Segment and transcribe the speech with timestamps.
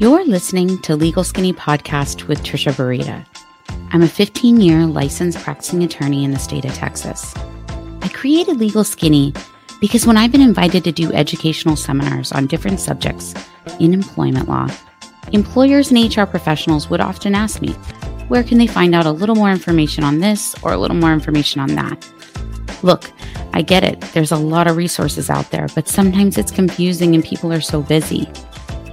[0.00, 3.26] You're listening to Legal Skinny Podcast with Trisha Burita.
[3.92, 7.34] I'm a 15 year licensed practicing attorney in the state of Texas.
[8.02, 9.34] I created Legal Skinny
[9.80, 13.34] because when I've been invited to do educational seminars on different subjects
[13.80, 14.68] in employment law,
[15.32, 17.72] employers and HR professionals would often ask me,
[18.28, 21.12] where can they find out a little more information on this or a little more
[21.12, 22.08] information on that?
[22.84, 23.10] Look,
[23.52, 24.00] I get it.
[24.12, 27.82] There's a lot of resources out there, but sometimes it's confusing and people are so
[27.82, 28.30] busy.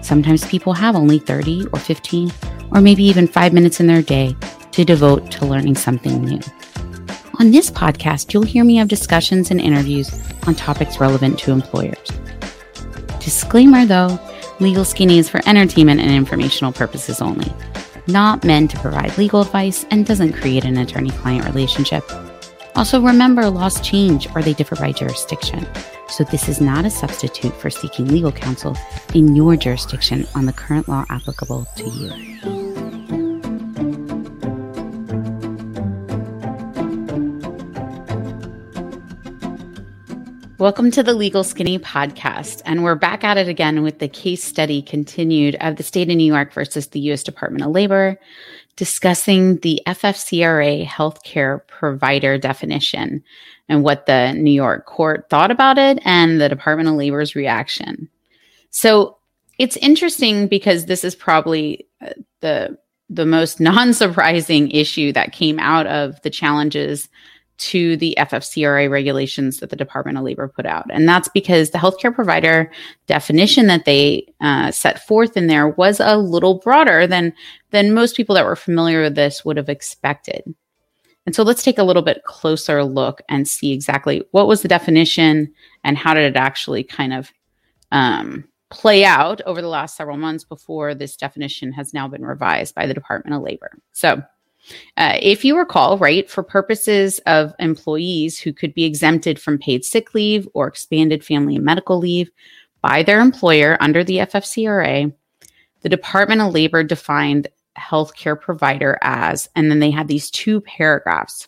[0.05, 2.31] Sometimes people have only 30 or 15
[2.71, 4.37] or maybe even five minutes in their day
[4.71, 6.39] to devote to learning something new.
[7.39, 10.13] On this podcast, you'll hear me have discussions and interviews
[10.45, 12.07] on topics relevant to employers.
[13.19, 14.19] Disclaimer though,
[14.59, 17.51] Legal Skinny is for entertainment and informational purposes only,
[18.05, 22.03] not meant to provide legal advice and doesn't create an attorney client relationship.
[22.75, 25.65] Also, remember laws change or they differ by jurisdiction.
[26.07, 28.77] So, this is not a substitute for seeking legal counsel
[29.13, 32.55] in your jurisdiction on the current law applicable to you.
[40.57, 42.61] Welcome to the Legal Skinny podcast.
[42.65, 46.15] And we're back at it again with the case study continued of the state of
[46.15, 47.23] New York versus the U.S.
[47.23, 48.19] Department of Labor,
[48.75, 53.23] discussing the FFCRA healthcare provider definition
[53.69, 58.09] and what the New York court thought about it and the Department of Labor's reaction.
[58.71, 59.17] So
[59.57, 62.09] it's interesting because this is probably uh,
[62.41, 62.77] the
[63.09, 67.07] the most non-surprising issue that came out of the challenges
[67.57, 70.85] to the FFCRA regulations that the Department of Labor put out.
[70.89, 72.71] And that's because the healthcare provider
[73.07, 77.33] definition that they uh, set forth in there was a little broader than,
[77.71, 80.43] than most people that were familiar with this would have expected.
[81.25, 84.67] And so let's take a little bit closer look and see exactly what was the
[84.67, 85.53] definition
[85.83, 87.31] and how did it actually kind of
[87.91, 92.75] um, play out over the last several months before this definition has now been revised
[92.75, 93.71] by the Department of Labor.
[93.91, 94.21] So
[94.97, 99.85] uh, if you recall, right, for purposes of employees who could be exempted from paid
[99.85, 102.29] sick leave or expanded family and medical leave
[102.81, 105.13] by their employer under the FFCRA,
[105.81, 111.47] the Department of Labor defined healthcare provider as, and then they had these two paragraphs.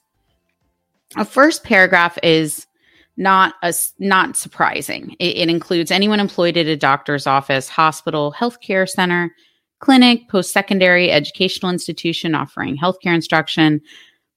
[1.16, 2.68] A first paragraph is
[3.16, 5.16] not a, not surprising.
[5.20, 9.34] It, it includes anyone employed at a doctor's office, hospital, healthcare center,
[9.80, 13.82] clinic, post secondary educational institution offering healthcare instruction,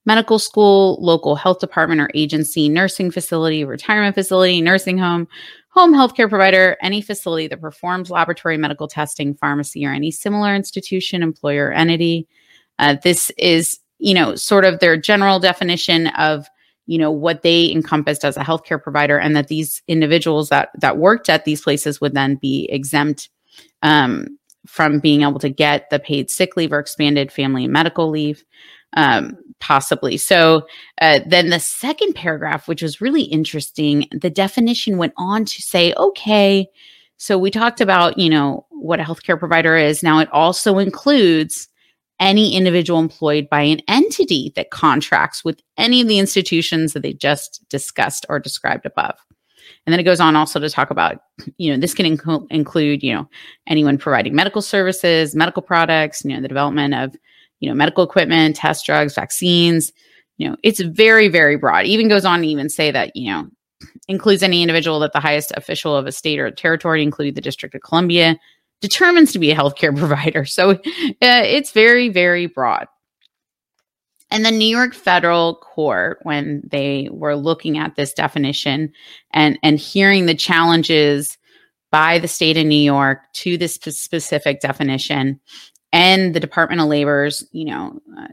[0.06, 5.28] medical school, local health department or agency, nursing facility, retirement facility, nursing home,
[5.68, 11.22] home healthcare provider, any facility that performs laboratory medical testing, pharmacy, or any similar institution,
[11.22, 12.26] employer, or entity.
[12.78, 16.46] Uh, this is, you know, sort of their general definition of
[16.86, 20.98] you know what they encompassed as a healthcare provider and that these individuals that that
[20.98, 23.28] worked at these places would then be exempt
[23.82, 24.26] um,
[24.66, 28.44] from being able to get the paid sick leave or expanded family medical leave,
[28.94, 30.16] um, possibly.
[30.16, 30.66] So
[31.00, 35.94] uh, then the second paragraph, which was really interesting, the definition went on to say,
[35.96, 36.66] okay,
[37.16, 40.02] so we talked about, you know, what a healthcare provider is.
[40.02, 41.68] Now it also includes
[42.18, 47.14] any individual employed by an entity that contracts with any of the institutions that they
[47.14, 49.18] just discussed or described above.
[49.86, 51.18] And then it goes on also to talk about,
[51.58, 53.28] you know, this can inc- include, you know,
[53.66, 57.14] anyone providing medical services, medical products, you know, the development of,
[57.60, 59.92] you know, medical equipment, test drugs, vaccines.
[60.38, 61.86] You know, it's very, very broad.
[61.86, 63.48] Even goes on to even say that, you know,
[64.08, 67.74] includes any individual that the highest official of a state or territory, including the District
[67.74, 68.38] of Columbia,
[68.80, 70.44] determines to be a healthcare provider.
[70.44, 70.76] So uh,
[71.20, 72.86] it's very, very broad.
[74.30, 78.92] And the New York federal court, when they were looking at this definition
[79.32, 81.36] and, and hearing the challenges
[81.90, 85.40] by the state of New York to this specific definition
[85.92, 88.28] and the Department of Labor's, you know, uh,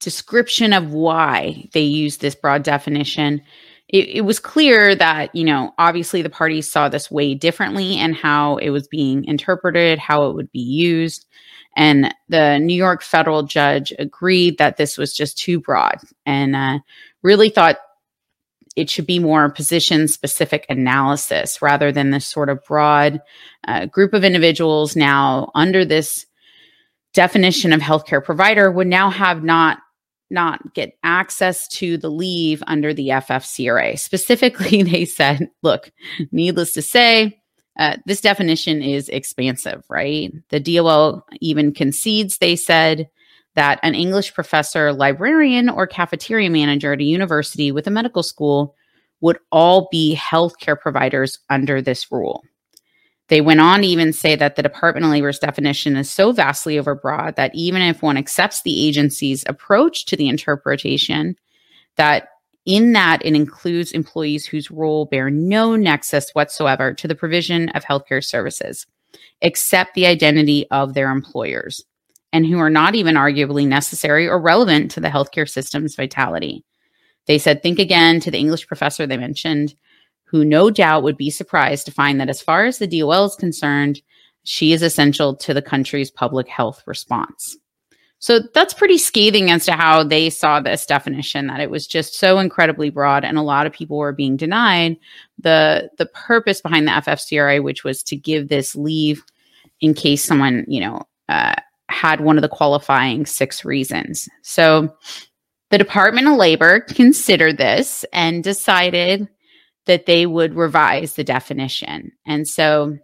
[0.00, 3.42] description of why they use this broad definition,
[3.88, 8.14] it, it, was clear that, you know, obviously the parties saw this way differently and
[8.14, 11.26] how it was being interpreted, how it would be used.
[11.76, 16.78] And the New York federal judge agreed that this was just too broad and uh,
[17.22, 17.76] really thought
[18.76, 23.20] it should be more position specific analysis rather than this sort of broad
[23.68, 26.26] uh, group of individuals now under this
[27.14, 29.78] definition of healthcare provider would now have not
[30.28, 33.98] not get access to the leave under the FFCRA.
[33.98, 35.92] Specifically, they said, look,
[36.32, 37.40] needless to say,
[37.78, 40.32] uh, this definition is expansive, right?
[40.48, 43.08] The DOL even concedes, they said,
[43.54, 48.74] that an English professor, librarian, or cafeteria manager at a university with a medical school
[49.20, 52.44] would all be healthcare providers under this rule.
[53.28, 56.76] They went on to even say that the Department of Labor's definition is so vastly
[56.76, 61.36] overbroad that even if one accepts the agency's approach to the interpretation,
[61.96, 62.28] that
[62.66, 67.84] in that it includes employees whose role bear no nexus whatsoever to the provision of
[67.84, 68.86] healthcare services,
[69.40, 71.82] except the identity of their employers,
[72.32, 76.64] and who are not even arguably necessary or relevant to the healthcare system's vitality.
[77.26, 79.74] They said, think again to the English professor they mentioned
[80.26, 83.36] who no doubt would be surprised to find that as far as the DOL is
[83.36, 84.00] concerned,
[84.42, 87.56] she is essential to the country's public health response.
[88.18, 92.14] So that's pretty scathing as to how they saw this definition that it was just
[92.14, 94.96] so incredibly broad and a lot of people were being denied
[95.38, 99.22] the the purpose behind the FFCRA which was to give this leave
[99.80, 101.54] in case someone, you know, uh,
[101.88, 104.28] had one of the qualifying six reasons.
[104.42, 104.94] So
[105.70, 109.28] the Department of Labor considered this and decided
[109.86, 112.12] that they would revise the definition.
[112.26, 112.98] And so,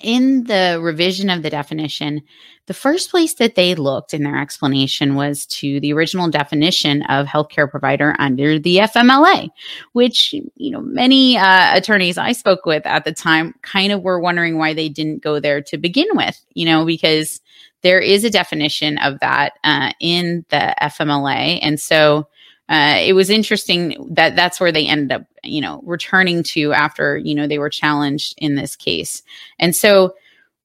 [0.00, 2.22] in the revision of the definition,
[2.66, 7.26] the first place that they looked in their explanation was to the original definition of
[7.26, 9.48] healthcare provider under the FMLA,
[9.92, 14.20] which, you know, many uh, attorneys I spoke with at the time kind of were
[14.20, 17.40] wondering why they didn't go there to begin with, you know, because
[17.82, 21.58] there is a definition of that uh, in the FMLA.
[21.62, 22.28] And so,
[22.70, 27.18] uh, it was interesting that that's where they ended up, you know, returning to after,
[27.18, 29.22] you know, they were challenged in this case.
[29.58, 30.14] And so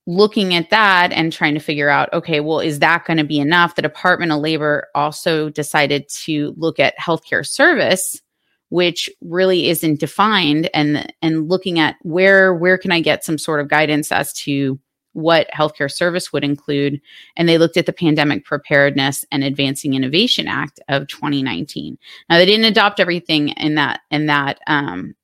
[0.05, 3.39] looking at that and trying to figure out, okay, well, is that going to be
[3.39, 3.73] enough?
[3.73, 8.21] The Department of Labor also decided to look at healthcare service
[8.69, 13.59] which really isn't defined and and looking at where where can i get some sort
[13.59, 14.79] of guidance as to
[15.15, 17.01] what healthcare service would include.
[17.37, 21.97] And they looked at the Pandemic Preparedness and Advancing Innovation Act of 2019.
[22.29, 25.15] Now they didn't adopt everything in that in that, um,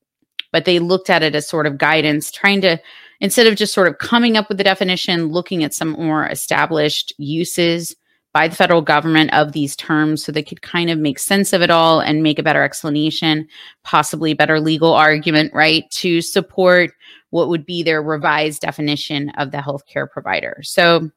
[0.51, 2.79] but they looked at it as sort of guidance, trying to
[3.19, 7.13] instead of just sort of coming up with the definition, looking at some more established
[7.17, 7.95] uses
[8.33, 11.62] by the federal government of these terms so they could kind of make sense of
[11.62, 13.48] it all and make a better explanation,
[13.83, 16.92] possibly better legal argument, right, to support
[17.31, 20.62] what would be their revised definition of the healthcare provider.
[20.63, 21.10] So,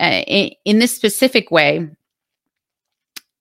[0.00, 1.86] uh, in, in this specific way,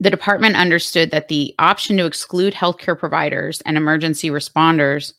[0.01, 5.13] the department understood that the option to exclude healthcare providers and emergency responders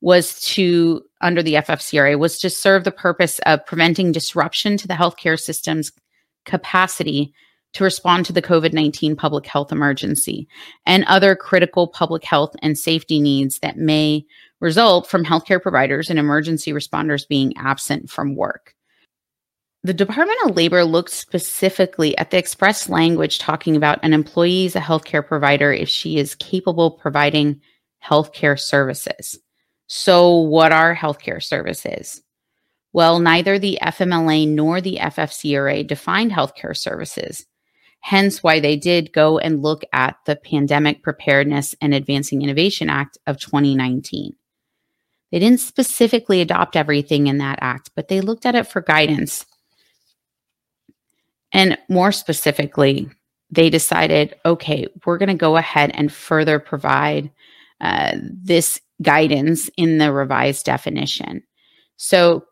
[0.00, 4.94] was to, under the FFCRA, was to serve the purpose of preventing disruption to the
[4.94, 5.92] healthcare system's
[6.44, 7.32] capacity
[7.72, 10.48] to respond to the COVID 19 public health emergency
[10.86, 14.24] and other critical public health and safety needs that may
[14.60, 18.74] result from healthcare providers and emergency responders being absent from work.
[19.82, 24.76] The Department of Labor looked specifically at the express language talking about an employee as
[24.76, 27.60] a healthcare provider if she is capable providing
[28.04, 29.38] healthcare services.
[29.86, 32.22] So, what are healthcare services?
[32.92, 37.46] Well, neither the FMLA nor the FFCRA defined healthcare services,
[38.00, 43.18] hence why they did go and look at the Pandemic Preparedness and Advancing Innovation Act
[43.26, 44.34] of 2019.
[45.30, 49.46] They didn't specifically adopt everything in that act, but they looked at it for guidance.
[51.52, 53.08] And more specifically,
[53.50, 57.30] they decided okay, we're going to go ahead and further provide
[57.80, 61.42] uh, this guidance in the revised definition.
[61.96, 62.44] So,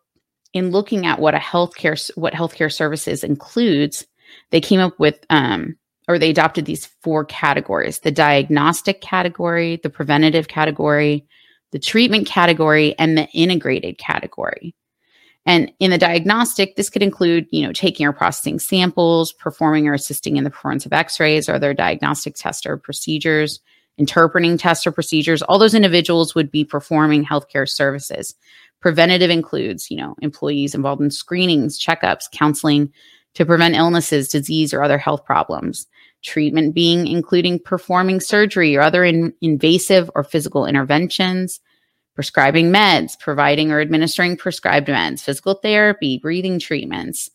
[0.58, 4.06] in looking at what a healthcare what healthcare services includes,
[4.50, 5.76] they came up with um,
[6.08, 11.26] or they adopted these four categories: the diagnostic category, the preventative category,
[11.72, 14.74] the treatment category, and the integrated category.
[15.46, 19.94] And in the diagnostic, this could include, you know, taking or processing samples, performing or
[19.94, 23.60] assisting in the performance of x-rays or other diagnostic tests or procedures,
[23.96, 25.40] interpreting tests or procedures.
[25.42, 28.34] All those individuals would be performing healthcare services.
[28.80, 32.92] Preventative includes, you know, employees involved in screenings, checkups, counseling
[33.34, 35.86] to prevent illnesses, disease, or other health problems
[36.22, 41.60] treatment being including performing surgery or other in, invasive or physical interventions,
[42.14, 47.30] prescribing meds, providing or administering prescribed meds, physical therapy, breathing treatments.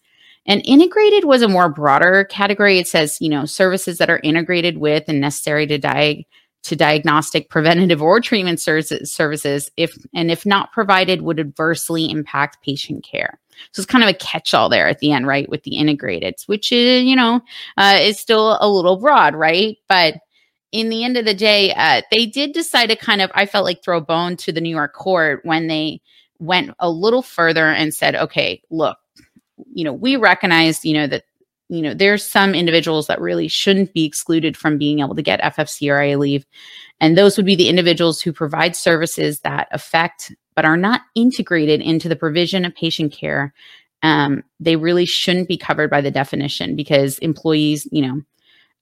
[0.45, 2.77] And integrated was a more broader category.
[2.77, 6.25] It says, you know, services that are integrated with and necessary to diag-
[6.63, 13.03] to diagnostic, preventative, or treatment services, if and if not provided, would adversely impact patient
[13.03, 13.39] care.
[13.71, 15.47] So it's kind of a catch-all there at the end, right?
[15.49, 17.41] With the integrated, which is, you know,
[17.77, 19.77] uh, is still a little broad, right?
[19.87, 20.15] But
[20.71, 23.65] in the end of the day, uh, they did decide to kind of, I felt
[23.65, 26.01] like throw a bone to the New York court when they
[26.39, 28.97] went a little further and said, okay, look,
[29.71, 31.25] you know, we recognize, you know, that
[31.73, 35.41] you know, there's some individuals that really shouldn't be excluded from being able to get
[35.41, 36.45] FFCRA leave.
[37.01, 41.81] And those would be the individuals who provide services that affect but are not integrated
[41.81, 43.55] into the provision of patient care,
[44.03, 48.21] um, they really shouldn't be covered by the definition because employees, you know,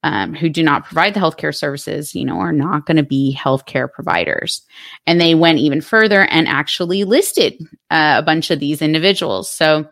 [0.04, 3.38] um, who do not provide the healthcare services, you know, are not going to be
[3.40, 4.64] healthcare providers.
[5.08, 7.54] And they went even further and actually listed
[7.90, 9.50] uh, a bunch of these individuals.
[9.50, 9.88] So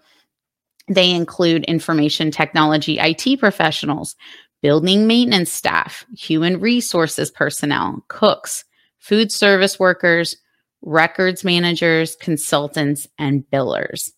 [0.89, 4.15] they include information technology IT professionals,
[4.61, 8.65] building maintenance staff, human resources personnel, cooks,
[8.97, 10.35] food service workers,
[10.81, 14.11] records managers, consultants, and billers.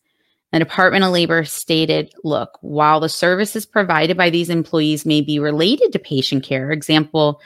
[0.51, 5.39] The Department of Labor stated, look, while the services provided by these employees may be
[5.39, 7.39] related to patient care, example,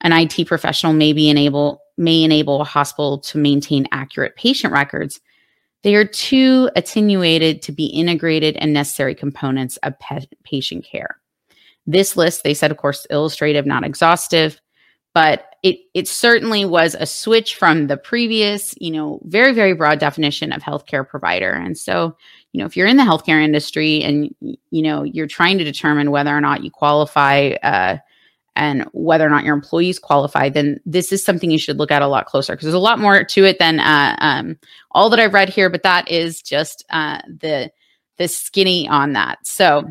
[0.00, 5.20] an IT professional may be enable may enable a hospital to maintain accurate patient records.
[5.82, 9.94] They are too attenuated to be integrated and necessary components of
[10.44, 11.20] patient care.
[11.86, 14.60] This list, they said, of course, illustrative, not exhaustive,
[15.14, 19.98] but it it certainly was a switch from the previous, you know, very very broad
[19.98, 21.50] definition of healthcare provider.
[21.50, 22.16] And so,
[22.52, 26.10] you know, if you're in the healthcare industry and you know you're trying to determine
[26.10, 27.98] whether or not you qualify uh,
[28.58, 32.02] and whether or not your employees qualify, then this is something you should look at
[32.02, 34.58] a lot closer because there's a lot more to it than uh, um,
[34.90, 35.70] all that I've read here.
[35.70, 37.70] But that is just uh, the
[38.18, 39.38] the skinny on that.
[39.46, 39.84] So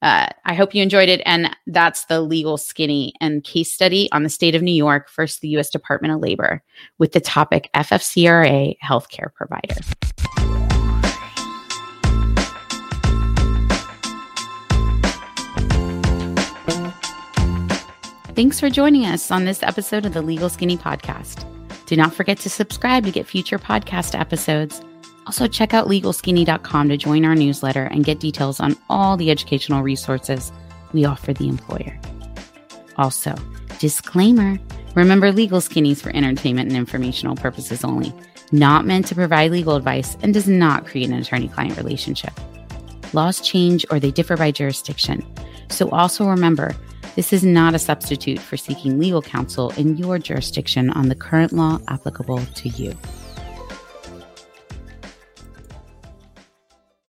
[0.00, 1.22] uh, I hope you enjoyed it.
[1.24, 5.40] And that's the legal skinny and case study on the state of New York versus
[5.40, 5.70] the U.S.
[5.70, 6.62] Department of Labor
[6.98, 9.80] with the topic FFCRA healthcare provider.
[18.34, 21.46] Thanks for joining us on this episode of the Legal Skinny Podcast.
[21.86, 24.82] Do not forget to subscribe to get future podcast episodes.
[25.26, 29.84] Also, check out legalskinny.com to join our newsletter and get details on all the educational
[29.84, 30.50] resources
[30.92, 31.96] we offer the employer.
[32.96, 33.36] Also,
[33.78, 34.58] disclaimer
[34.96, 38.12] remember, Legal Skinnies for entertainment and informational purposes only,
[38.50, 42.32] not meant to provide legal advice, and does not create an attorney client relationship.
[43.12, 45.24] Laws change or they differ by jurisdiction.
[45.68, 46.74] So, also remember,
[47.14, 51.52] this is not a substitute for seeking legal counsel in your jurisdiction on the current
[51.52, 52.96] law applicable to you.